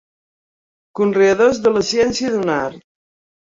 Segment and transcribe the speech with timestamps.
[1.01, 2.83] Conreadors de la ciència, d'un art.